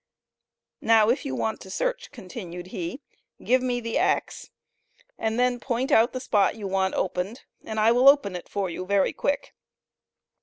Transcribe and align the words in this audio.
"Now 0.81 1.09
if 1.11 1.27
you 1.27 1.35
want 1.35 1.61
to 1.61 1.69
search," 1.69 2.09
continued 2.11 2.65
he, 2.73 3.03
"give 3.43 3.61
me 3.61 3.79
the 3.79 3.99
axe, 3.99 4.49
and 5.15 5.39
then 5.39 5.59
point 5.59 5.91
out 5.91 6.11
the 6.11 6.19
spot 6.19 6.55
you 6.55 6.67
want 6.67 6.95
opened 6.95 7.43
and 7.63 7.79
I 7.79 7.91
will 7.91 8.09
open 8.09 8.35
it 8.35 8.49
for 8.49 8.67
you 8.67 8.83
very 8.87 9.13
quick." 9.13 9.53